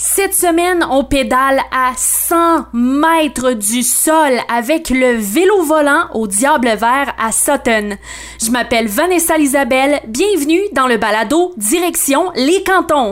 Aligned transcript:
Cette 0.00 0.32
semaine, 0.32 0.86
on 0.92 1.02
pédale 1.02 1.60
à 1.72 1.90
100 1.96 2.66
mètres 2.72 3.54
du 3.54 3.82
sol 3.82 4.30
avec 4.48 4.90
le 4.90 5.16
vélo 5.16 5.64
volant 5.64 6.04
au 6.14 6.28
Diable 6.28 6.68
Vert 6.68 7.12
à 7.18 7.32
Sutton. 7.32 7.96
Je 8.40 8.52
m'appelle 8.52 8.86
Vanessa 8.86 9.36
Isabelle. 9.38 10.00
Bienvenue 10.06 10.60
dans 10.72 10.86
le 10.86 10.98
balado 10.98 11.52
Direction 11.56 12.30
les 12.36 12.62
cantons. 12.62 13.10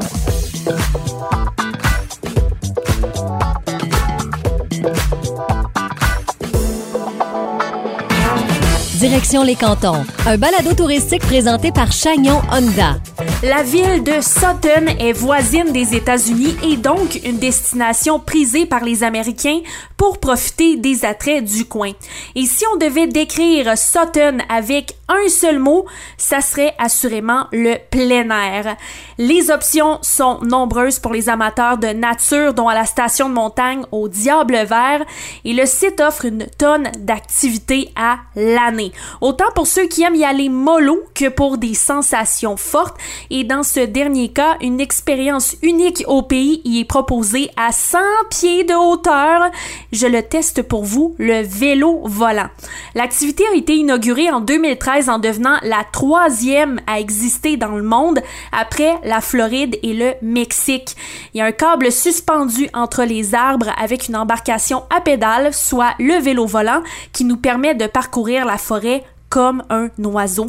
Direction 9.00 9.42
les 9.42 9.56
cantons, 9.56 10.06
un 10.24 10.38
balado 10.38 10.72
touristique 10.74 11.22
présenté 11.22 11.72
par 11.72 11.90
Chagnon 11.90 12.40
Honda. 12.52 12.94
La 13.42 13.62
ville 13.62 14.02
de 14.02 14.20
Sutton 14.20 14.86
est 14.98 15.12
voisine 15.12 15.72
des 15.72 15.94
États-Unis 15.94 16.54
et 16.62 16.76
donc 16.76 17.18
une 17.24 17.38
destination 17.38 18.20
prisée 18.20 18.66
par 18.66 18.84
les 18.84 19.04
Américains 19.04 19.60
pour 19.96 20.18
profiter 20.18 20.76
des 20.76 21.04
attraits 21.04 21.42
du 21.42 21.64
coin. 21.64 21.92
Et 22.34 22.44
si 22.44 22.64
on 22.74 22.76
devait 22.76 23.06
décrire 23.06 23.76
Sutton 23.78 24.38
avec 24.50 24.96
un 25.08 25.28
seul 25.28 25.58
mot, 25.58 25.86
ça 26.18 26.40
serait 26.40 26.74
assurément 26.78 27.46
le 27.52 27.76
plein 27.90 28.28
air. 28.30 28.76
Les 29.18 29.50
options 29.50 29.98
sont 30.02 30.40
nombreuses 30.42 30.98
pour 30.98 31.12
les 31.12 31.28
amateurs 31.28 31.78
de 31.78 31.88
nature, 31.88 32.52
dont 32.52 32.68
à 32.68 32.74
la 32.74 32.84
station 32.84 33.28
de 33.28 33.34
montagne 33.34 33.84
au 33.92 34.08
Diable 34.08 34.56
Vert, 34.66 35.04
et 35.44 35.52
le 35.52 35.64
site 35.64 36.00
offre 36.00 36.26
une 36.26 36.46
tonne 36.58 36.90
d'activités 36.98 37.92
à 37.96 38.18
l'année. 38.34 38.92
Autant 39.20 39.50
pour 39.54 39.66
ceux 39.66 39.86
qui 39.86 40.02
aiment 40.02 40.16
y 40.16 40.24
aller 40.24 40.48
mollo 40.48 41.04
que 41.14 41.28
pour 41.28 41.56
des 41.56 41.74
sensations 41.74 42.56
fortes, 42.56 42.96
et 43.30 43.44
dans 43.44 43.62
ce 43.62 43.80
dernier 43.80 44.28
cas, 44.28 44.56
une 44.60 44.80
expérience 44.80 45.56
unique 45.62 46.04
au 46.06 46.22
pays 46.22 46.60
y 46.64 46.80
est 46.80 46.84
proposée 46.84 47.50
à 47.56 47.72
100 47.72 47.98
pieds 48.30 48.64
de 48.64 48.74
hauteur. 48.74 49.50
Je 49.92 50.06
le 50.06 50.22
teste 50.22 50.62
pour 50.62 50.84
vous, 50.84 51.14
le 51.18 51.42
vélo 51.42 52.00
volant. 52.04 52.48
L'activité 52.94 53.44
a 53.52 53.56
été 53.56 53.74
inaugurée 53.74 54.30
en 54.30 54.40
2013 54.40 55.08
en 55.08 55.18
devenant 55.18 55.56
la 55.62 55.84
troisième 55.92 56.80
à 56.86 57.00
exister 57.00 57.56
dans 57.56 57.76
le 57.76 57.82
monde 57.82 58.20
après 58.52 58.94
la 59.04 59.20
Floride 59.20 59.78
et 59.82 59.94
le 59.94 60.14
Mexique. 60.22 60.96
Il 61.34 61.38
y 61.38 61.40
a 61.40 61.46
un 61.46 61.52
câble 61.52 61.92
suspendu 61.92 62.68
entre 62.74 63.04
les 63.04 63.34
arbres 63.34 63.72
avec 63.78 64.08
une 64.08 64.16
embarcation 64.16 64.84
à 64.94 65.00
pédales, 65.00 65.52
soit 65.52 65.94
le 65.98 66.20
vélo 66.20 66.46
volant, 66.46 66.82
qui 67.12 67.24
nous 67.24 67.36
permet 67.36 67.74
de 67.74 67.86
parcourir 67.86 68.44
la 68.44 68.58
forêt 68.58 69.04
comme 69.36 69.64
un 69.68 69.90
oiseau. 70.02 70.46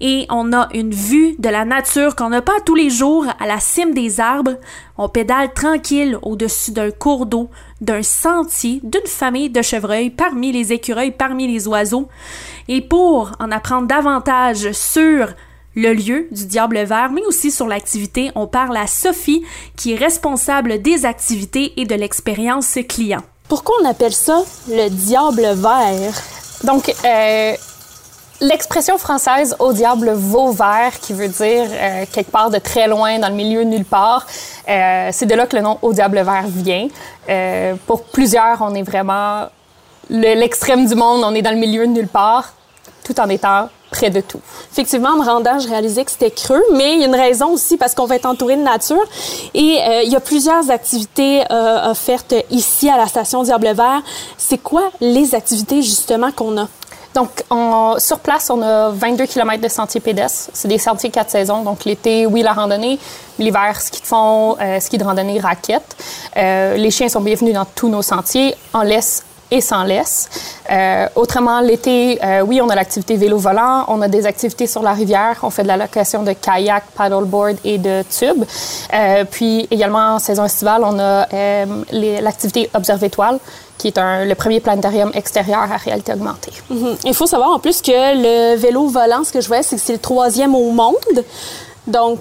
Et 0.00 0.26
on 0.28 0.52
a 0.52 0.68
une 0.74 0.90
vue 0.90 1.36
de 1.38 1.48
la 1.48 1.64
nature 1.64 2.16
qu'on 2.16 2.30
n'a 2.30 2.42
pas 2.42 2.58
tous 2.66 2.74
les 2.74 2.90
jours 2.90 3.24
à 3.38 3.46
la 3.46 3.60
cime 3.60 3.94
des 3.94 4.18
arbres. 4.18 4.56
On 4.98 5.08
pédale 5.08 5.54
tranquille 5.54 6.18
au-dessus 6.20 6.72
d'un 6.72 6.90
cours 6.90 7.26
d'eau, 7.26 7.48
d'un 7.80 8.02
sentier, 8.02 8.80
d'une 8.82 9.06
famille 9.06 9.50
de 9.50 9.62
chevreuils 9.62 10.10
parmi 10.10 10.50
les 10.50 10.72
écureuils, 10.72 11.12
parmi 11.12 11.46
les 11.46 11.68
oiseaux. 11.68 12.08
Et 12.66 12.80
pour 12.80 13.30
en 13.38 13.52
apprendre 13.52 13.86
davantage 13.86 14.72
sur 14.72 15.28
le 15.76 15.92
lieu 15.92 16.26
du 16.32 16.46
Diable 16.46 16.82
Vert, 16.82 17.12
mais 17.12 17.24
aussi 17.26 17.52
sur 17.52 17.68
l'activité, 17.68 18.32
on 18.34 18.48
parle 18.48 18.76
à 18.76 18.88
Sophie, 18.88 19.44
qui 19.76 19.92
est 19.92 19.96
responsable 19.96 20.82
des 20.82 21.06
activités 21.06 21.72
et 21.76 21.84
de 21.84 21.94
l'expérience 21.94 22.78
client. 22.88 23.22
Pourquoi 23.48 23.76
on 23.80 23.88
appelle 23.88 24.12
ça 24.12 24.42
le 24.68 24.88
Diable 24.88 25.46
Vert? 25.54 26.20
Donc, 26.64 26.92
euh, 27.04 27.54
L'expression 28.40 28.98
française 28.98 29.54
au 29.60 29.72
diable 29.72 30.12
vert», 30.12 30.98
qui 31.00 31.12
veut 31.12 31.28
dire 31.28 31.66
euh, 31.70 32.04
quelque 32.12 32.32
part 32.32 32.50
de 32.50 32.58
très 32.58 32.88
loin, 32.88 33.18
dans 33.20 33.28
le 33.28 33.34
milieu 33.34 33.62
nulle 33.62 33.84
part, 33.84 34.26
euh, 34.68 35.10
c'est 35.12 35.26
de 35.26 35.34
là 35.36 35.46
que 35.46 35.54
le 35.54 35.62
nom 35.62 35.78
au 35.82 35.92
diable 35.92 36.20
vert 36.20 36.44
vient. 36.46 36.88
Euh, 37.28 37.74
pour 37.86 38.02
plusieurs, 38.02 38.60
on 38.60 38.74
est 38.74 38.82
vraiment 38.82 39.44
l'extrême 40.10 40.84
du 40.84 40.96
monde, 40.96 41.22
on 41.24 41.32
est 41.34 41.42
dans 41.42 41.52
le 41.52 41.58
milieu 41.58 41.86
nulle 41.86 42.08
part, 42.08 42.52
tout 43.04 43.18
en 43.20 43.28
étant 43.28 43.68
près 43.90 44.10
de 44.10 44.20
tout. 44.20 44.40
Effectivement, 44.72 45.10
en 45.10 45.18
me 45.18 45.24
rendant, 45.24 45.60
je 45.60 45.68
réalisais 45.68 46.04
que 46.04 46.10
c'était 46.10 46.32
creux, 46.32 46.62
mais 46.72 46.94
il 46.94 47.00
y 47.00 47.04
a 47.04 47.06
une 47.06 47.14
raison 47.14 47.50
aussi 47.50 47.76
parce 47.76 47.94
qu'on 47.94 48.06
va 48.06 48.16
être 48.16 48.26
entouré 48.26 48.56
de 48.56 48.62
nature. 48.62 49.04
Et 49.54 49.78
il 50.04 50.10
y 50.10 50.16
a 50.16 50.20
plusieurs 50.20 50.68
activités 50.70 51.44
offertes 51.50 52.34
ici 52.50 52.90
à 52.90 52.96
la 52.96 53.06
station 53.06 53.44
Diable 53.44 53.72
Vert. 53.72 54.02
C'est 54.36 54.58
quoi 54.58 54.90
les 55.00 55.36
activités 55.36 55.82
justement 55.82 56.32
qu'on 56.32 56.58
a? 56.58 56.68
Donc, 57.14 57.44
sur 57.98 58.18
place, 58.18 58.50
on 58.50 58.60
a 58.60 58.90
22 58.90 59.26
km 59.26 59.62
de 59.62 59.68
sentiers 59.68 60.00
pédestres. 60.00 60.50
C'est 60.52 60.68
des 60.68 60.78
sentiers 60.78 61.10
quatre 61.10 61.30
saisons. 61.30 61.62
Donc, 61.62 61.84
l'été, 61.84 62.26
oui, 62.26 62.42
la 62.42 62.52
randonnée. 62.52 62.98
L'hiver, 63.38 63.80
ski 63.80 64.00
de 64.00 64.06
fond, 64.06 64.56
euh, 64.60 64.80
ski 64.80 64.98
de 64.98 65.04
randonnée, 65.04 65.38
raquette. 65.38 65.96
Euh, 66.36 66.76
les 66.76 66.90
chiens 66.90 67.08
sont 67.08 67.20
bienvenus 67.20 67.54
dans 67.54 67.64
tous 67.64 67.88
nos 67.88 68.02
sentiers, 68.02 68.54
en 68.72 68.82
laisse 68.82 69.24
et 69.50 69.60
sans 69.60 69.84
laisse. 69.84 70.28
Euh, 70.70 71.06
autrement, 71.14 71.60
l'été, 71.60 72.18
oui, 72.46 72.60
on 72.60 72.68
a 72.68 72.74
l'activité 72.74 73.16
vélo 73.16 73.38
volant, 73.38 73.84
on 73.88 74.02
a 74.02 74.08
des 74.08 74.26
activités 74.26 74.66
sur 74.66 74.82
la 74.82 74.92
rivière, 74.92 75.38
on 75.42 75.50
fait 75.50 75.62
de 75.62 75.68
la 75.68 75.76
location 75.76 76.24
de 76.24 76.32
kayak, 76.32 76.84
paddleboard 76.96 77.58
et 77.62 77.78
de 77.78 78.02
tubes. 78.10 78.44
puis 79.30 79.68
également 79.70 80.14
en 80.14 80.18
saison 80.18 80.44
estivale, 80.44 80.82
on 80.84 80.98
a 80.98 81.26
l'activité 81.92 82.70
observe 82.74 83.04
étoile 83.04 83.38
qui 83.84 83.88
est 83.88 83.98
un, 83.98 84.24
le 84.24 84.34
premier 84.34 84.60
planétarium 84.60 85.10
extérieur 85.12 85.70
à 85.70 85.76
réalité 85.76 86.14
augmentée. 86.14 86.52
Mhm. 86.70 86.96
Il 87.04 87.12
faut 87.12 87.26
savoir 87.26 87.50
en 87.50 87.58
plus 87.58 87.82
que 87.82 87.90
le 87.92 88.56
vélo 88.56 88.86
volant, 88.86 89.24
ce 89.24 89.30
que 89.30 89.42
je 89.42 89.48
vois, 89.48 89.62
c'est 89.62 89.76
que 89.76 89.82
c'est 89.82 89.92
le 89.92 89.98
troisième 89.98 90.54
au 90.54 90.70
monde. 90.70 90.94
Donc, 91.86 92.18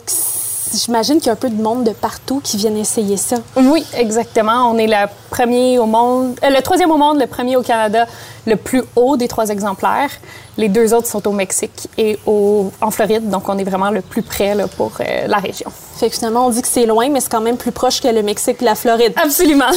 j'imagine 0.74 1.18
qu'il 1.18 1.28
y 1.28 1.30
a 1.30 1.34
un 1.34 1.38
peu 1.38 1.50
de 1.50 1.62
monde 1.62 1.84
de 1.84 1.92
partout 1.92 2.42
qui 2.44 2.58
viennent 2.58 2.78
essayer 2.78 3.18
ça. 3.18 3.38
Oui, 3.56 3.86
exactement. 3.96 4.70
On 4.72 4.78
est 4.78 4.88
le 4.88 5.08
premier 5.30 5.80
au 5.80 5.86
monde, 5.86 6.38
euh, 6.44 6.50
le 6.50 6.62
troisième 6.62 6.92
au 6.92 6.98
monde, 6.98 7.20
le 7.20 7.28
premier 7.28 7.56
au 7.56 7.62
Canada, 7.62 8.06
le 8.46 8.56
plus 8.56 8.84
haut 8.96 9.18
des 9.18 9.28
trois 9.28 9.50
exemplaires. 9.50 10.10
Les 10.58 10.70
deux 10.70 10.94
autres 10.94 11.08
sont 11.08 11.28
au 11.28 11.32
Mexique 11.32 11.88
et 11.98 12.20
au, 12.26 12.72
en 12.82 12.92
Floride, 12.92 13.30
donc 13.30 13.50
on 13.50 13.58
est 13.58 13.64
vraiment 13.64 13.90
le 13.90 14.02
plus 14.02 14.22
près 14.22 14.54
là, 14.54 14.68
pour 14.68 14.92
euh, 15.00 15.28
la 15.28 15.38
région. 15.38 15.72
Fait 15.96 16.10
que 16.10 16.16
finalement, 16.16 16.46
on 16.46 16.50
dit 16.50 16.62
que 16.62 16.68
c'est 16.68 16.86
loin, 16.86 17.10
mais 17.10 17.20
c'est 17.20 17.32
quand 17.32 17.42
même 17.42 17.58
plus 17.58 17.72
proche 17.72 18.02
que 18.02 18.08
le 18.08 18.22
Mexique 18.22 18.62
et 18.62 18.66
la 18.66 18.76
Floride. 18.76 19.14
Absolument. 19.16 19.72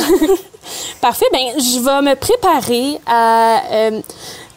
Parfait. 1.00 1.26
Ben, 1.32 1.58
je 1.58 1.78
vais 1.78 2.10
me 2.10 2.14
préparer 2.16 2.98
à. 3.06 3.62
Euh, 3.72 4.00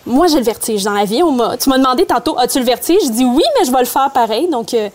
moi, 0.06 0.28
j'ai 0.28 0.38
le 0.38 0.44
vertige 0.44 0.84
dans 0.84 0.94
la 0.94 1.06
vie. 1.06 1.22
tu 1.62 1.70
m'as 1.70 1.78
demandé 1.78 2.06
tantôt, 2.06 2.38
as-tu 2.40 2.60
le 2.60 2.66
vertige? 2.66 3.00
Je 3.06 3.12
dis 3.12 3.26
oui, 3.26 3.44
mais 3.60 3.66
je 3.66 3.72
vais 3.72 3.80
le 3.80 3.86
faire 3.86 4.10
pareil. 4.12 4.48
Donc, 4.50 4.74
euh, 4.74 4.90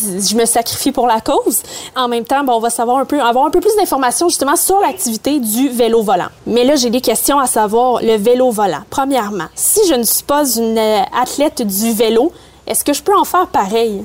je 0.00 0.36
me 0.36 0.44
sacrifie 0.44 0.92
pour 0.92 1.06
la 1.06 1.20
cause. 1.20 1.62
En 1.94 2.08
même 2.08 2.24
temps, 2.24 2.44
on 2.48 2.58
va 2.58 2.70
savoir 2.70 2.98
un 2.98 3.04
peu, 3.04 3.20
avoir 3.20 3.46
un 3.46 3.50
peu 3.50 3.60
plus 3.60 3.74
d'informations 3.76 4.28
justement 4.28 4.56
sur 4.56 4.80
l'activité 4.80 5.40
du 5.40 5.68
vélo 5.68 6.02
volant. 6.02 6.28
Mais 6.46 6.64
là, 6.64 6.76
j'ai 6.76 6.90
des 6.90 7.00
questions 7.00 7.38
à 7.38 7.46
savoir 7.46 8.02
le 8.02 8.16
vélo 8.16 8.50
volant. 8.50 8.82
Premièrement, 8.90 9.46
si 9.54 9.80
je 9.88 9.94
ne 9.94 10.04
suis 10.04 10.24
pas 10.24 10.44
une 10.56 10.78
euh, 10.78 11.00
athlète 11.20 11.62
du 11.62 11.92
vélo, 11.92 12.32
est-ce 12.66 12.84
que 12.84 12.92
je 12.92 13.02
peux 13.02 13.16
en 13.16 13.24
faire 13.24 13.46
pareil? 13.46 14.04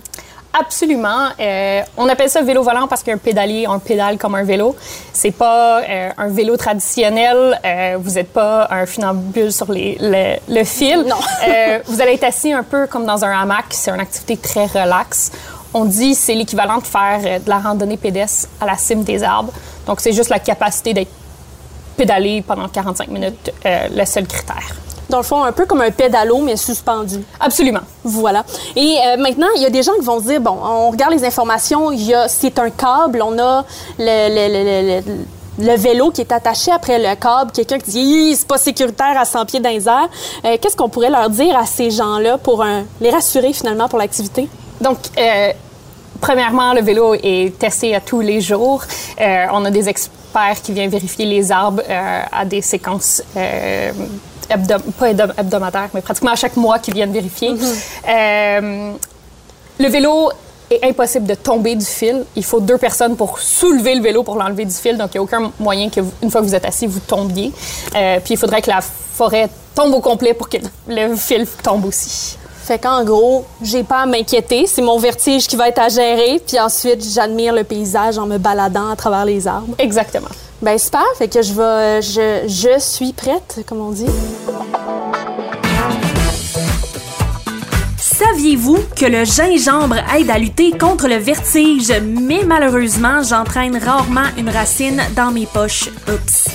Absolument. 0.53 1.29
Euh, 1.40 1.81
on 1.96 2.09
appelle 2.09 2.29
ça 2.29 2.41
vélo 2.41 2.62
volant 2.62 2.88
parce 2.88 3.03
qu'un 3.03 3.18
pédalier, 3.18 3.66
on 3.69 3.79
pédale 3.79 4.18
comme 4.18 4.35
un 4.35 4.44
vélo. 4.44 4.75
C'est 5.13 5.31
pas 5.31 5.81
euh, 5.81 6.09
un 6.18 6.28
vélo 6.28 6.58
traditionnel. 6.58 7.59
Euh, 7.63 7.97
vous 7.97 8.12
n'êtes 8.12 8.34
pas 8.34 8.68
un 8.69 8.85
funambule 8.85 9.53
sur 9.53 9.72
les, 9.72 9.97
le, 10.47 10.63
fil. 10.66 11.06
Non. 11.08 11.16
vous 11.85 12.02
allez 12.02 12.13
être 12.13 12.25
assis 12.25 12.52
un 12.52 12.63
peu 12.63 12.85
comme 12.88 13.06
dans 13.06 13.23
un 13.23 13.31
hamac. 13.31 13.66
C'est 13.69 13.91
une 13.91 14.02
activité 14.02 14.35
très 14.35 14.66
relaxe. 14.66 15.31
On 15.74 15.86
dit 15.86 16.16
c'est 16.16 16.36
l'équivalent 16.36 16.80
de 16.80 16.88
faire 16.88 17.42
de 17.42 17.50
la 17.50 17.59
randonnée 17.59 17.98
pédestre 17.98 18.50
à 18.59 18.66
la 18.66 18.78
cime 18.78 19.04
des 19.04 19.24
arbres. 19.24 19.54
Donc 19.86 20.00
c'est 20.00 20.14
juste 20.14 20.30
la 20.30 20.40
capacité 20.40 20.94
d'être 20.94 21.12
pédalé 21.98 22.44
pendant 22.46 22.68
45 22.68 23.08
minutes, 23.09 23.52
le 23.66 24.06
seul 24.06 24.28
critère 24.28 24.76
dans 25.12 25.18
le 25.18 25.24
fond, 25.24 25.44
un 25.44 25.52
peu 25.52 25.68
comme 25.68 25.82
un 25.82 25.92
pédalo, 25.92 26.40
mais 26.40 26.56
suspendu. 26.56 27.24
Absolument. 27.40 27.82
Voilà. 28.04 28.44
Et 28.76 28.98
euh, 29.06 29.18
maintenant, 29.18 29.48
il 29.56 29.62
y 29.62 29.66
a 29.66 29.70
des 29.70 29.84
gens 29.84 29.94
qui 30.00 30.06
vont 30.06 30.20
dire, 30.20 30.42
bon, 30.42 30.58
on 30.64 30.90
regarde 30.90 31.14
les 31.14 31.24
informations, 31.24 31.92
il 31.92 32.02
y 32.02 32.16
a, 32.16 32.28
c'est 32.28 32.58
un 32.58 32.72
câble, 32.72 33.22
on 33.22 33.38
a 33.38 33.64
le, 34.00 35.02
le, 35.59 35.76
vélo 35.76 36.09
qui 36.09 36.22
est 36.22 36.32
attaché 36.32 36.72
après 36.72 36.97
le 36.97 37.16
câble, 37.16 37.52
quelqu'un 37.52 37.78
qui 37.78 37.91
dit 37.91 38.35
c'est 38.35 38.47
pas 38.47 38.58
sécuritaire 38.58 39.16
à 39.20 39.26
100 39.26 39.46
pieds 39.46 39.59
dans 39.59 39.70
les 39.70 39.88
airs. 39.88 40.09
Euh, 40.46 40.58
qu'est-ce 40.59 40.76
qu'on 40.76 40.90
pourrait 40.90 41.12
leur 41.12 41.29
dire 41.29 41.56
à 41.58 41.66
ces 41.66 41.91
gens-là 41.91 42.38
pour 42.40 42.66
les 43.02 43.09
rassurer 43.12 43.53
finalement 43.53 43.88
pour 43.88 44.00
l'activité? 44.00 44.50
Donc, 44.82 44.98
euh, 45.18 45.52
premièrement, 46.20 46.74
le 46.74 46.82
vélo 46.82 47.14
est 47.14 47.58
testé 47.58 47.96
à 47.96 48.02
tous 48.02 48.22
les 48.22 48.42
jours. 48.42 48.84
on 49.18 49.66
a 49.66 49.72
des 49.72 49.88
experts 49.88 50.62
qui 50.64 50.74
viennent 50.74 50.90
vérifier 50.90 51.26
les 51.26 51.52
arbres 51.52 51.84
à 52.32 52.46
des 52.46 52.62
séquences 52.62 53.22
pas 54.98 55.10
hebdomadaire, 55.10 55.90
mais 55.94 56.02
pratiquement 56.02 56.32
à 56.32 56.36
chaque 56.36 56.56
mois 56.56 56.80
qui 56.80 56.92
viennent 56.92 57.14
vérifier. 57.14 57.52
Mhm. 57.52 57.60
Euh, 58.10 58.92
le 59.80 59.88
vélo 59.88 60.32
est 60.70 60.84
impossible 60.86 61.28
de 61.28 61.36
tomber 61.36 61.76
du 61.76 61.86
fil. 61.86 62.26
Il 62.36 62.44
faut 62.44 62.62
deux 62.62 62.78
personnes 62.78 63.16
pour 63.16 63.40
soulever 63.40 63.96
le 63.96 64.02
vélo 64.02 64.24
pour 64.24 64.36
l'enlever 64.36 64.66
du 64.66 64.74
fil. 64.74 64.98
Donc, 64.98 65.10
il 65.14 65.18
n'y 65.18 65.20
a 65.20 65.24
aucun 65.24 65.52
moyen 65.60 65.90
que, 65.90 66.02
une 66.22 66.32
fois 66.32 66.42
que 66.42 66.46
vous 66.46 66.56
êtes 66.56 66.66
assis, 66.66 66.88
vous 66.88 67.02
tombiez. 67.02 67.52
Euh, 67.96 68.20
puis, 68.24 68.36
il 68.36 68.38
faudrait 68.38 68.62
que 68.62 68.70
la 68.70 68.82
forêt 68.82 69.50
tombe 69.76 69.94
au 69.94 70.00
complet 70.00 70.34
pour 70.34 70.48
que 70.50 70.58
le 70.88 71.16
fil 71.16 71.46
tombe 71.62 71.86
aussi. 71.86 72.38
Fait 72.63 72.78
qu'en 72.78 73.03
gros, 73.03 73.46
j'ai 73.61 73.84
pas 73.84 74.02
à 74.02 74.05
m'inquiéter. 74.05 74.67
C'est 74.67 74.81
mon 74.81 74.97
vertige 74.99 75.47
qui 75.47 75.55
va 75.55 75.67
être 75.67 75.79
à 75.79 75.90
gérer. 75.90 76.41
Puis 76.46 76.59
ensuite, 76.59 77.03
j'admire 77.03 77.53
le 77.53 77.63
paysage 77.63 78.17
en 78.17 78.25
me 78.25 78.37
baladant 78.37 78.90
à 78.90 78.96
travers 78.96 79.25
les 79.25 79.47
arbres. 79.47 79.75
Exactement. 79.79 80.29
Ben 80.61 80.78
super. 80.78 81.03
Fait 81.17 81.28
que 81.28 81.41
je 81.41 81.53
vais, 81.53 82.02
je, 82.02 82.47
je 82.47 82.79
suis 82.79 83.13
prête, 83.13 83.61
comme 83.67 83.81
on 83.81 83.91
dit. 83.91 84.05
Saviez-vous 87.97 88.78
que 88.96 89.05
le 89.05 89.25
gingembre 89.25 89.96
aide 90.16 90.29
à 90.29 90.37
lutter 90.37 90.72
contre 90.78 91.08
le 91.08 91.16
vertige, 91.16 91.91
mais 92.03 92.43
malheureusement, 92.46 93.23
j'entraîne 93.23 93.75
rarement 93.78 94.28
une 94.37 94.49
racine 94.49 95.02
dans 95.16 95.31
mes 95.31 95.47
poches. 95.47 95.90
Oups. 96.08 96.47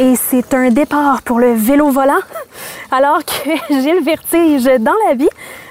Et 0.00 0.14
c'est 0.28 0.52
un 0.52 0.70
départ 0.70 1.22
pour 1.22 1.38
le 1.38 1.54
vélo 1.54 1.90
volant, 1.90 2.20
alors 2.96 3.24
que 3.24 3.50
j'ai 3.70 3.92
le 3.92 4.02
vertige 4.02 4.64
dans 4.80 4.94
la 5.08 5.14
vie. 5.14 5.28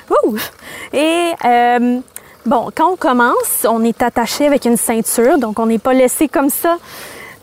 Ouh! 0.10 0.38
Et 0.94 1.32
euh, 1.44 2.00
bon, 2.46 2.70
quand 2.76 2.92
on 2.92 2.96
commence, 2.96 3.66
on 3.68 3.84
est 3.84 4.02
attaché 4.02 4.46
avec 4.46 4.66
une 4.66 4.78
ceinture, 4.78 5.38
donc 5.38 5.60
on 5.60 5.66
n'est 5.66 5.80
pas 5.80 5.94
laissé 5.94 6.28
comme 6.28 6.50
ça 6.50 6.78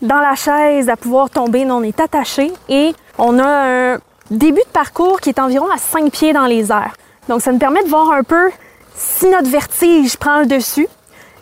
dans 0.00 0.18
la 0.18 0.34
chaise 0.34 0.88
à 0.88 0.96
pouvoir 0.96 1.30
tomber, 1.30 1.64
non, 1.64 1.76
on 1.76 1.82
est 1.82 2.00
attaché 2.00 2.52
et 2.68 2.92
on 3.18 3.38
a 3.38 3.92
un 3.94 3.98
début 4.30 4.62
de 4.62 4.72
parcours 4.72 5.20
qui 5.20 5.28
est 5.28 5.38
environ 5.38 5.70
à 5.70 5.78
5 5.78 6.10
pieds 6.10 6.32
dans 6.32 6.46
les 6.46 6.70
airs. 6.72 6.94
Donc 7.28 7.40
ça 7.40 7.52
nous 7.52 7.58
permet 7.58 7.82
de 7.84 7.88
voir 7.88 8.10
un 8.12 8.22
peu 8.22 8.50
si 8.94 9.28
notre 9.28 9.48
vertige 9.48 10.16
prend 10.16 10.40
le 10.40 10.46
dessus. 10.46 10.88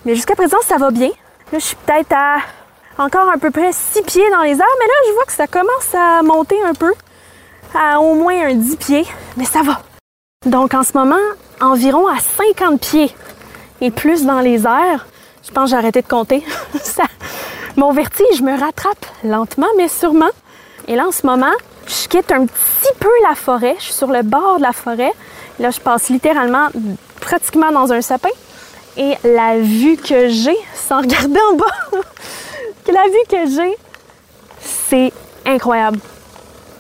Mais 0.05 0.15
jusqu'à 0.15 0.35
présent, 0.35 0.59
ça 0.67 0.77
va 0.77 0.91
bien. 0.91 1.11
Là, 1.53 1.59
je 1.59 1.65
suis 1.65 1.77
peut-être 1.77 2.13
à 2.13 2.39
encore 2.99 3.31
à 3.31 3.39
peu 3.39 3.51
près 3.51 3.73
6 3.73 4.03
pieds 4.03 4.31
dans 4.31 4.43
les 4.43 4.53
airs, 4.53 4.77
mais 4.79 4.87
là, 4.87 4.95
je 5.09 5.13
vois 5.13 5.25
que 5.25 5.33
ça 5.33 5.47
commence 5.47 5.95
à 5.95 6.23
monter 6.23 6.57
un 6.63 6.75
peu, 6.75 6.93
à 7.75 8.01
au 8.01 8.15
moins 8.15 8.49
un 8.49 8.55
10 8.55 8.77
pieds, 8.77 9.07
mais 9.37 9.45
ça 9.45 9.63
va. 9.63 9.81
Donc 10.47 10.75
en 10.75 10.83
ce 10.83 10.97
moment, 10.97 11.17
environ 11.61 12.07
à 12.07 12.19
50 12.19 12.81
pieds 12.81 13.15
et 13.81 13.91
plus 13.91 14.25
dans 14.25 14.41
les 14.41 14.67
airs. 14.67 15.07
Je 15.43 15.51
pense 15.51 15.65
que 15.65 15.71
j'ai 15.71 15.77
arrêté 15.77 16.03
de 16.03 16.07
compter. 16.09 16.45
Mon 17.77 17.93
vertige 17.93 18.43
me 18.43 18.59
rattrape 18.59 19.07
lentement, 19.25 19.69
mais 19.77 19.89
sûrement. 19.89 20.31
Et 20.89 20.97
là, 20.97 21.07
en 21.09 21.13
ce 21.13 21.27
moment, 21.27 21.53
je 21.87 22.09
quitte 22.09 22.33
un 22.33 22.47
petit 22.47 22.95
peu 22.99 23.11
la 23.29 23.35
forêt. 23.35 23.77
Je 23.79 23.85
suis 23.85 23.95
sur 23.95 24.09
le 24.09 24.23
bord 24.23 24.59
de 24.59 24.63
la 24.63 24.73
forêt. 24.73 25.13
Là, 25.59 25.71
je 25.71 25.81
passe 25.81 26.09
littéralement 26.09 26.69
pratiquement 27.21 27.71
dans 27.71 27.93
un 27.93 28.01
sapin. 28.01 28.31
Et 28.97 29.15
la 29.25 29.59
vue 29.59 29.97
que 29.97 30.29
j'ai, 30.29 30.57
sans 30.75 31.01
regarder 31.01 31.41
en 31.53 31.57
bas, 31.57 32.01
que 32.85 32.93
la 32.93 33.05
vue 33.05 33.27
que 33.29 33.51
j'ai, 33.51 33.77
c'est 34.61 35.13
incroyable. 35.47 36.01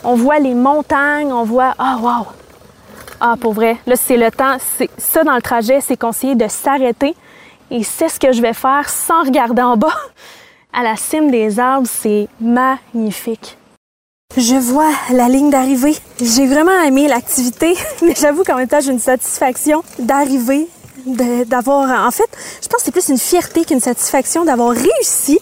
On 0.02 0.14
voit 0.14 0.38
les 0.38 0.54
montagnes, 0.54 1.32
on 1.32 1.44
voit. 1.44 1.74
Ah, 1.78 1.98
wow! 2.00 2.26
Ah, 3.20 3.34
pour 3.38 3.52
vrai, 3.52 3.76
là, 3.86 3.96
c'est 3.96 4.16
le 4.16 4.30
temps. 4.30 4.56
Ça 4.96 5.24
dans 5.24 5.34
le 5.34 5.42
trajet, 5.42 5.80
c'est 5.80 5.96
conseillé 5.96 6.34
de 6.34 6.48
s'arrêter. 6.48 7.14
Et 7.70 7.82
c'est 7.84 8.08
ce 8.08 8.18
que 8.18 8.32
je 8.32 8.40
vais 8.40 8.54
faire 8.54 8.88
sans 8.88 9.22
regarder 9.24 9.62
en 9.62 9.76
bas. 9.76 9.94
À 10.72 10.84
la 10.84 10.94
cime 10.94 11.32
des 11.32 11.58
arbres, 11.58 11.88
c'est 11.90 12.28
magnifique. 12.40 13.58
Je 14.36 14.54
vois 14.54 14.92
la 15.10 15.28
ligne 15.28 15.50
d'arrivée. 15.50 15.96
J'ai 16.22 16.46
vraiment 16.46 16.80
aimé 16.82 17.08
l'activité, 17.08 17.74
mais 18.02 18.14
j'avoue 18.14 18.44
qu'en 18.44 18.54
même 18.54 18.68
temps, 18.68 18.80
j'ai 18.80 18.92
une 18.92 19.00
satisfaction 19.00 19.82
d'arriver, 19.98 20.68
d'avoir. 21.06 22.06
En 22.06 22.12
fait, 22.12 22.28
je 22.62 22.68
pense 22.68 22.78
que 22.78 22.84
c'est 22.84 22.92
plus 22.92 23.08
une 23.08 23.18
fierté 23.18 23.64
qu'une 23.64 23.80
satisfaction 23.80 24.44
d'avoir 24.44 24.70
réussi 24.70 25.40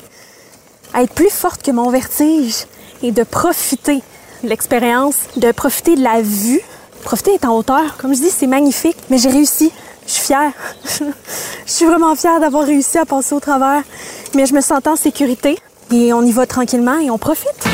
à 0.95 1.03
être 1.03 1.13
plus 1.13 1.29
forte 1.29 1.63
que 1.63 1.71
mon 1.71 1.91
vertige 1.91 2.65
et 3.03 3.13
de 3.13 3.23
profiter 3.23 4.03
l'expérience, 4.43 5.17
de 5.37 5.53
profiter 5.53 5.97
de 5.97 6.03
la 6.03 6.23
vue. 6.23 6.61
Profiter 7.05 7.33
d'être 7.33 7.49
en 7.49 7.57
hauteur. 7.57 7.97
Comme 7.97 8.15
je 8.15 8.21
dis, 8.21 8.31
c'est 8.31 8.47
magnifique, 8.47 8.97
mais 9.11 9.19
j'ai 9.19 9.31
réussi. 9.31 9.73
Je 10.07 10.13
suis 10.13 10.25
fière. 10.25 10.53
je 10.85 11.71
suis 11.73 11.87
vraiment 11.87 12.15
fière 12.17 12.41
d'avoir 12.41 12.65
réussi 12.65 12.99
à 12.99 13.05
passer 13.05 13.35
au 13.35 13.41
travers. 13.41 13.83
Mais 14.35 14.47
je 14.47 14.55
me 14.55 14.61
sens 14.61 14.81
en 14.87 14.97
sécurité 14.97 15.59
et 15.91 16.13
on 16.13 16.23
y 16.23 16.33
va 16.33 16.47
tranquillement 16.47 16.99
et 16.99 17.11
on 17.11 17.19
profite. 17.19 17.69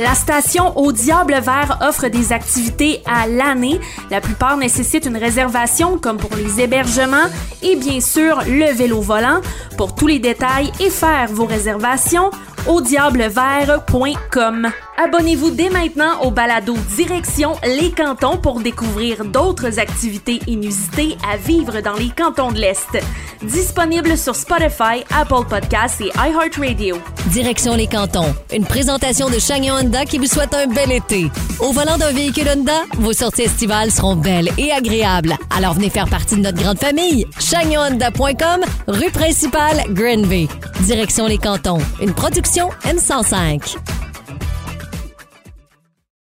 La 0.00 0.14
station 0.14 0.78
au 0.78 0.92
Diable 0.92 1.34
Vert 1.42 1.78
offre 1.82 2.08
des 2.08 2.32
activités 2.32 3.02
à 3.04 3.26
l'année. 3.26 3.78
La 4.10 4.22
plupart 4.22 4.56
nécessitent 4.56 5.04
une 5.04 5.18
réservation, 5.18 5.98
comme 5.98 6.16
pour 6.16 6.34
les 6.36 6.58
hébergements 6.58 7.28
et 7.60 7.76
bien 7.76 8.00
sûr 8.00 8.40
le 8.46 8.72
vélo 8.72 9.02
volant. 9.02 9.42
Pour 9.76 9.94
tous 9.94 10.06
les 10.06 10.18
détails 10.18 10.72
et 10.80 10.88
faire 10.88 11.28
vos 11.30 11.44
réservations, 11.44 12.30
au 12.66 12.80
diablevert.com. 12.80 14.68
Abonnez-vous 14.96 15.50
dès 15.50 15.70
maintenant 15.70 16.22
au 16.22 16.30
balado 16.30 16.74
Direction 16.96 17.52
les 17.64 17.90
cantons 17.90 18.36
pour 18.36 18.60
découvrir 18.60 19.24
d'autres 19.24 19.78
activités 19.78 20.40
inusitées 20.46 21.16
à 21.30 21.36
vivre 21.36 21.80
dans 21.80 21.94
les 21.94 22.10
cantons 22.10 22.52
de 22.52 22.58
l'Est. 22.58 22.98
Disponible 23.42 24.18
sur 24.18 24.36
Spotify, 24.36 25.02
Apple 25.10 25.48
Podcasts 25.48 26.02
et 26.02 26.10
iHeartRadio. 26.14 26.98
Direction 27.28 27.74
les 27.74 27.86
cantons. 27.86 28.34
Une 28.52 28.66
présentation 28.66 29.30
de 29.30 29.38
Chagnon 29.38 29.76
Honda 29.76 30.04
qui 30.04 30.18
vous 30.18 30.26
souhaite 30.26 30.52
un 30.52 30.66
bel 30.66 30.92
été. 30.92 31.30
Au 31.58 31.72
volant 31.72 31.96
d'un 31.96 32.12
véhicule 32.12 32.48
Honda, 32.54 32.82
vos 32.98 33.14
sorties 33.14 33.42
estivales 33.42 33.90
seront 33.90 34.16
belles 34.16 34.50
et 34.58 34.70
agréables. 34.72 35.36
Alors 35.56 35.72
venez 35.72 35.88
faire 35.88 36.08
partie 36.08 36.36
de 36.36 36.42
notre 36.42 36.62
grande 36.62 36.78
famille. 36.78 37.26
ChagnonHonda.com, 37.38 38.60
rue 38.88 39.10
principale, 39.10 39.84
Granby. 39.88 40.46
Direction 40.80 41.26
les 41.26 41.38
cantons. 41.38 41.78
Une 42.02 42.12
production 42.12 42.68
M105. 42.84 43.76